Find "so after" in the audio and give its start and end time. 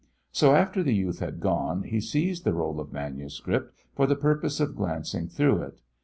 0.31-0.81